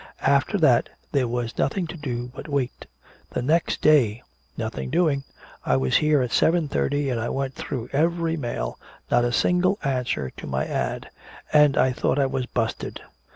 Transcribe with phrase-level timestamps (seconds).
[0.25, 2.87] After that there was nothing to do but wait.
[3.29, 4.23] The next day
[4.57, 5.25] nothing doing!
[5.63, 8.79] I was here at seven thirty and I went through every mail.
[9.11, 11.11] Not a single answer to my 'ad'
[11.53, 13.01] and I thought I was busted!